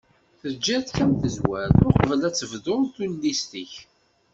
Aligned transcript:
Tgiḍ-tt 0.41 1.03
am 1.03 1.11
tezwart 1.21 1.79
uqbel 1.87 2.19
ad 2.27 2.35
tebduḍ 2.35 2.83
tullist-ik. 2.95 3.73